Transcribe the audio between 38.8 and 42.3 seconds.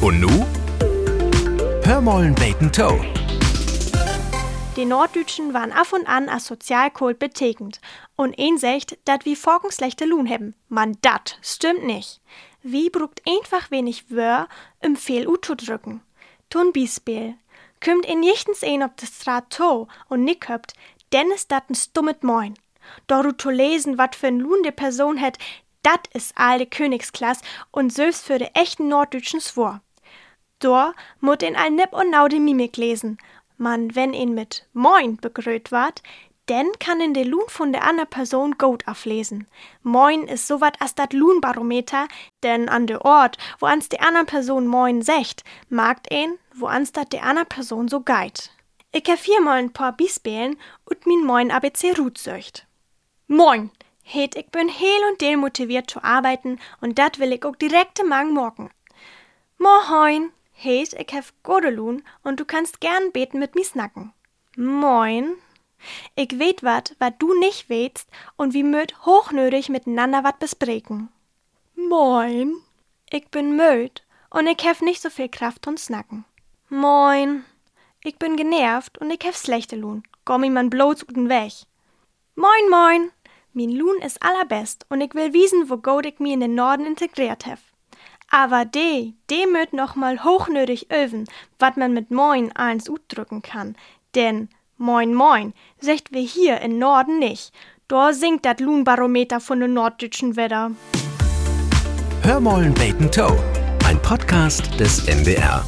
auflesen. Moin is so wat as dat Lohnbarometer,